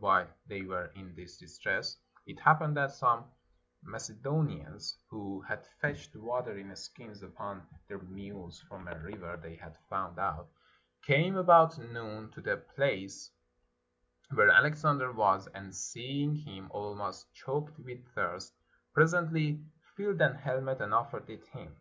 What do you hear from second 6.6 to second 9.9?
skins upon their mules from a river they had